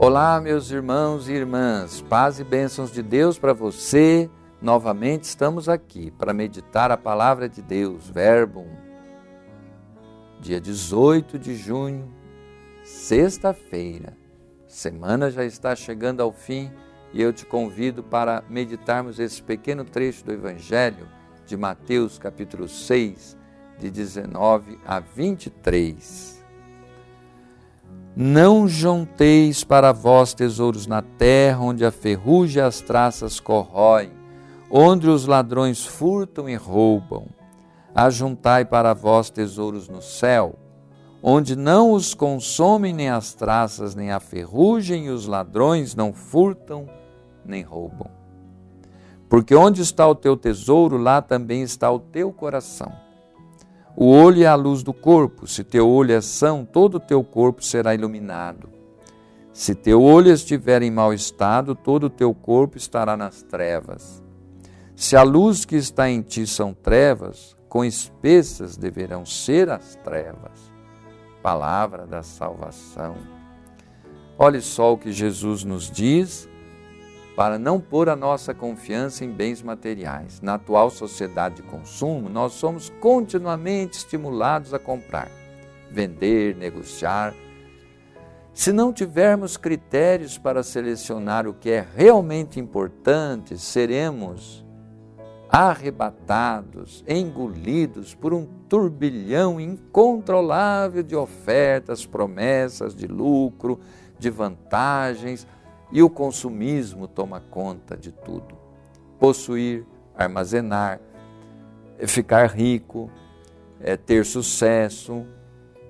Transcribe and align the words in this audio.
Olá, 0.00 0.40
meus 0.40 0.70
irmãos 0.70 1.28
e 1.28 1.32
irmãs, 1.32 2.00
paz 2.02 2.38
e 2.38 2.44
bênçãos 2.44 2.92
de 2.92 3.02
Deus 3.02 3.36
para 3.36 3.52
você. 3.52 4.30
Novamente 4.62 5.24
estamos 5.24 5.68
aqui 5.68 6.12
para 6.12 6.32
meditar 6.32 6.92
a 6.92 6.96
palavra 6.96 7.48
de 7.48 7.60
Deus, 7.60 8.08
Verbo. 8.08 8.64
Dia 10.38 10.60
18 10.60 11.36
de 11.36 11.56
junho, 11.56 12.14
sexta-feira. 12.84 14.16
Semana 14.68 15.32
já 15.32 15.44
está 15.44 15.74
chegando 15.74 16.22
ao 16.22 16.30
fim 16.30 16.70
e 17.12 17.20
eu 17.20 17.32
te 17.32 17.44
convido 17.44 18.00
para 18.04 18.44
meditarmos 18.48 19.18
esse 19.18 19.42
pequeno 19.42 19.84
trecho 19.84 20.24
do 20.24 20.32
Evangelho 20.32 21.08
de 21.44 21.56
Mateus, 21.56 22.20
capítulo 22.20 22.68
6, 22.68 23.36
de 23.80 23.90
19 23.90 24.78
a 24.86 25.00
23. 25.00 26.37
Não 28.20 28.66
junteis 28.66 29.62
para 29.62 29.92
vós 29.92 30.34
tesouros 30.34 30.88
na 30.88 31.00
terra, 31.00 31.60
onde 31.60 31.84
a 31.84 31.92
ferrugem 31.92 32.60
e 32.60 32.66
as 32.66 32.80
traças 32.80 33.38
corroem, 33.38 34.10
onde 34.68 35.08
os 35.08 35.24
ladrões 35.24 35.86
furtam 35.86 36.48
e 36.48 36.56
roubam. 36.56 37.28
Ajuntai 37.94 38.64
para 38.64 38.92
vós 38.92 39.30
tesouros 39.30 39.88
no 39.88 40.02
céu, 40.02 40.56
onde 41.22 41.54
não 41.54 41.92
os 41.92 42.12
consomem 42.12 42.92
nem 42.92 43.08
as 43.08 43.34
traças, 43.34 43.94
nem 43.94 44.10
a 44.10 44.18
ferrugem, 44.18 45.06
e 45.06 45.10
os 45.10 45.28
ladrões 45.28 45.94
não 45.94 46.12
furtam 46.12 46.88
nem 47.44 47.62
roubam. 47.62 48.10
Porque 49.28 49.54
onde 49.54 49.80
está 49.80 50.08
o 50.08 50.16
teu 50.16 50.36
tesouro, 50.36 50.96
lá 50.96 51.22
também 51.22 51.62
está 51.62 51.88
o 51.88 52.00
teu 52.00 52.32
coração. 52.32 52.92
O 54.00 54.12
olho 54.12 54.44
é 54.44 54.46
a 54.46 54.54
luz 54.54 54.84
do 54.84 54.94
corpo. 54.94 55.44
Se 55.48 55.64
teu 55.64 55.90
olho 55.90 56.12
é 56.12 56.20
são, 56.20 56.64
todo 56.64 56.98
o 56.98 57.00
teu 57.00 57.24
corpo 57.24 57.64
será 57.64 57.96
iluminado. 57.96 58.68
Se 59.52 59.74
teu 59.74 60.00
olho 60.00 60.30
estiver 60.30 60.82
em 60.82 60.90
mau 60.90 61.12
estado, 61.12 61.74
todo 61.74 62.04
o 62.04 62.10
teu 62.10 62.32
corpo 62.32 62.78
estará 62.78 63.16
nas 63.16 63.42
trevas. 63.42 64.22
Se 64.94 65.16
a 65.16 65.24
luz 65.24 65.64
que 65.64 65.74
está 65.74 66.08
em 66.08 66.22
ti 66.22 66.46
são 66.46 66.72
trevas, 66.72 67.56
com 67.68 67.84
espessas 67.84 68.76
deverão 68.76 69.26
ser 69.26 69.68
as 69.68 69.96
trevas. 69.96 70.72
Palavra 71.42 72.06
da 72.06 72.22
salvação. 72.22 73.16
Olhe 74.38 74.60
só 74.60 74.92
o 74.92 74.98
que 74.98 75.10
Jesus 75.10 75.64
nos 75.64 75.90
diz 75.90 76.48
para 77.38 77.56
não 77.56 77.78
pôr 77.78 78.08
a 78.08 78.16
nossa 78.16 78.52
confiança 78.52 79.24
em 79.24 79.30
bens 79.30 79.62
materiais. 79.62 80.40
Na 80.40 80.54
atual 80.54 80.90
sociedade 80.90 81.54
de 81.54 81.62
consumo, 81.62 82.28
nós 82.28 82.54
somos 82.54 82.90
continuamente 83.00 83.98
estimulados 83.98 84.74
a 84.74 84.78
comprar, 84.80 85.30
vender, 85.88 86.56
negociar. 86.56 87.32
Se 88.52 88.72
não 88.72 88.92
tivermos 88.92 89.56
critérios 89.56 90.36
para 90.36 90.64
selecionar 90.64 91.46
o 91.46 91.54
que 91.54 91.70
é 91.70 91.86
realmente 91.94 92.58
importante, 92.58 93.56
seremos 93.56 94.66
arrebatados, 95.48 97.04
engolidos 97.06 98.16
por 98.16 98.34
um 98.34 98.46
turbilhão 98.68 99.60
incontrolável 99.60 101.04
de 101.04 101.14
ofertas, 101.14 102.04
promessas 102.04 102.96
de 102.96 103.06
lucro, 103.06 103.78
de 104.18 104.28
vantagens 104.28 105.46
e 105.90 106.02
o 106.02 106.10
consumismo 106.10 107.08
toma 107.08 107.40
conta 107.40 107.96
de 107.96 108.12
tudo. 108.12 108.56
Possuir, 109.18 109.86
armazenar, 110.14 111.00
ficar 112.06 112.46
rico, 112.46 113.10
é, 113.80 113.96
ter 113.96 114.24
sucesso, 114.24 115.26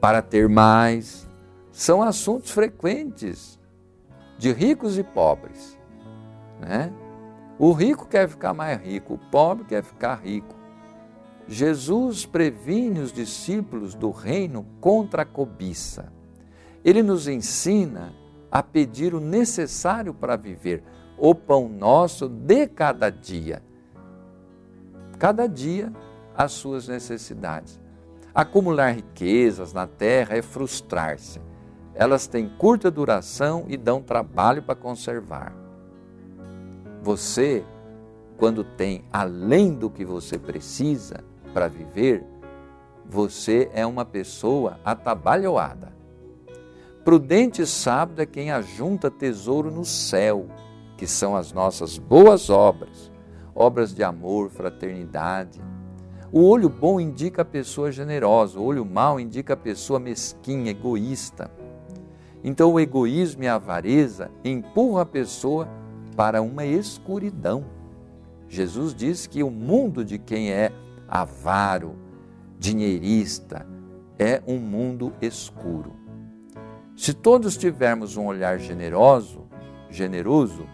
para 0.00 0.20
ter 0.20 0.48
mais, 0.48 1.28
são 1.72 2.02
assuntos 2.02 2.50
frequentes 2.50 3.58
de 4.38 4.52
ricos 4.52 4.98
e 4.98 5.02
pobres. 5.02 5.78
Né? 6.60 6.92
O 7.58 7.72
rico 7.72 8.06
quer 8.06 8.28
ficar 8.28 8.52
mais 8.52 8.80
rico, 8.82 9.14
o 9.14 9.18
pobre 9.18 9.64
quer 9.64 9.82
ficar 9.82 10.16
rico. 10.16 10.54
Jesus 11.46 12.24
previne 12.24 13.00
os 13.00 13.12
discípulos 13.12 13.94
do 13.94 14.10
reino 14.10 14.66
contra 14.80 15.22
a 15.22 15.26
cobiça. 15.26 16.12
Ele 16.84 17.02
nos 17.02 17.28
ensina 17.28 18.12
a 18.54 18.62
pedir 18.62 19.12
o 19.16 19.20
necessário 19.20 20.14
para 20.14 20.36
viver, 20.36 20.80
o 21.18 21.34
pão 21.34 21.68
nosso 21.68 22.28
de 22.28 22.68
cada 22.68 23.10
dia. 23.10 23.60
Cada 25.18 25.48
dia 25.48 25.92
as 26.36 26.52
suas 26.52 26.86
necessidades. 26.86 27.80
Acumular 28.32 28.92
riquezas 28.92 29.72
na 29.72 29.88
terra 29.88 30.36
é 30.36 30.42
frustrar-se. 30.42 31.40
Elas 31.96 32.28
têm 32.28 32.48
curta 32.48 32.92
duração 32.92 33.64
e 33.66 33.76
dão 33.76 34.00
trabalho 34.00 34.62
para 34.62 34.76
conservar. 34.76 35.52
Você, 37.02 37.64
quando 38.36 38.62
tem 38.62 39.04
além 39.12 39.74
do 39.74 39.90
que 39.90 40.04
você 40.04 40.38
precisa 40.38 41.24
para 41.52 41.66
viver, 41.66 42.24
você 43.04 43.68
é 43.74 43.84
uma 43.84 44.04
pessoa 44.04 44.78
atabalhoada. 44.84 45.92
Prudente 47.04 47.60
e 47.60 47.66
sábio 47.66 48.22
é 48.22 48.24
quem 48.24 48.50
ajunta 48.50 49.10
tesouro 49.10 49.70
no 49.70 49.84
céu, 49.84 50.46
que 50.96 51.06
são 51.06 51.36
as 51.36 51.52
nossas 51.52 51.98
boas 51.98 52.48
obras, 52.48 53.12
obras 53.54 53.94
de 53.94 54.02
amor, 54.02 54.48
fraternidade. 54.48 55.60
O 56.32 56.48
olho 56.48 56.70
bom 56.70 56.98
indica 56.98 57.42
a 57.42 57.44
pessoa 57.44 57.92
generosa, 57.92 58.58
o 58.58 58.64
olho 58.64 58.86
mau 58.86 59.20
indica 59.20 59.52
a 59.52 59.56
pessoa 59.56 60.00
mesquinha, 60.00 60.70
egoísta. 60.70 61.50
Então 62.42 62.72
o 62.72 62.80
egoísmo 62.80 63.42
e 63.44 63.48
a 63.48 63.56
avareza 63.56 64.30
empurram 64.42 64.98
a 64.98 65.04
pessoa 65.04 65.68
para 66.16 66.40
uma 66.40 66.64
escuridão. 66.64 67.66
Jesus 68.48 68.94
diz 68.94 69.26
que 69.26 69.42
o 69.42 69.50
mundo 69.50 70.02
de 70.02 70.18
quem 70.18 70.50
é 70.50 70.72
avaro, 71.06 71.96
dinheirista, 72.58 73.66
é 74.18 74.42
um 74.46 74.58
mundo 74.58 75.12
escuro. 75.20 76.03
Se 76.96 77.12
todos 77.12 77.56
tivermos 77.56 78.16
um 78.16 78.26
olhar 78.26 78.58
generoso, 78.58 79.46
generoso, 79.90 80.66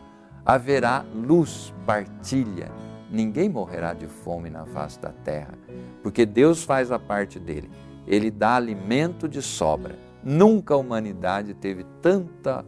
haverá 0.45 1.05
luz, 1.15 1.73
partilha. 1.87 2.71
Ninguém 3.11 3.49
morrerá 3.49 3.93
de 3.93 4.07
fome 4.07 4.51
na 4.51 4.67
face 4.67 5.01
da 5.01 5.11
terra, 5.11 5.55
porque 6.03 6.25
Deus 6.25 6.63
faz 6.63 6.93
a 6.93 6.99
parte 6.99 7.39
dele. 7.39 7.71
Ele 8.07 8.31
dá 8.31 8.57
alimento 8.57 9.29
de 9.29 9.43
sobra. 9.43 9.99
Nunca 10.23 10.75
a 10.75 10.77
humanidade 10.77 11.55
teve 11.55 11.85
tanta 12.03 12.65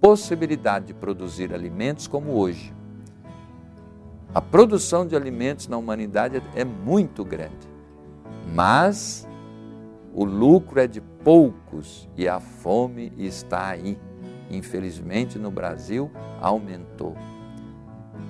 possibilidade 0.00 0.86
de 0.86 0.94
produzir 0.94 1.52
alimentos 1.52 2.06
como 2.06 2.32
hoje. 2.32 2.72
A 4.32 4.40
produção 4.40 5.06
de 5.06 5.16
alimentos 5.16 5.66
na 5.66 5.76
humanidade 5.76 6.42
é 6.54 6.64
muito 6.64 7.24
grande, 7.24 7.68
mas 8.54 9.25
o 10.16 10.24
lucro 10.24 10.80
é 10.80 10.86
de 10.86 11.02
poucos 11.02 12.08
e 12.16 12.26
a 12.26 12.40
fome 12.40 13.12
está 13.18 13.68
aí. 13.68 13.98
Infelizmente, 14.50 15.38
no 15.38 15.50
Brasil, 15.50 16.10
aumentou. 16.40 17.14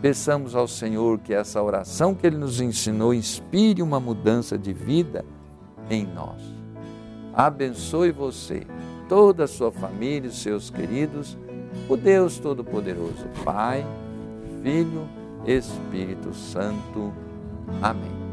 Peçamos 0.03 0.57
ao 0.57 0.67
Senhor 0.67 1.21
que 1.21 1.33
essa 1.33 1.63
oração 1.63 2.13
que 2.13 2.27
Ele 2.27 2.37
nos 2.37 2.61
ensinou 2.61 3.15
inspire 3.15 3.83
uma 3.83 4.01
mudança 4.01 4.59
de 4.59 4.73
vida 4.73 5.25
em 5.89 6.05
nós. 6.05 6.43
Abençoe 7.33 8.11
você, 8.11 8.67
toda 9.09 9.45
a 9.45 9.49
sua 9.49 9.71
família, 9.71 10.29
os 10.29 10.43
seus 10.43 10.71
queridos, 10.71 11.39
o 11.89 11.97
Deus 11.97 12.41
Todo-Poderoso, 12.41 13.29
Pai, 13.45 13.87
Filho, 14.61 15.07
Espírito 15.47 16.35
Santo. 16.35 17.13
Amém. 17.81 18.26